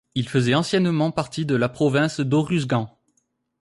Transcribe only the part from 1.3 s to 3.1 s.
de la province d'Oruzgan.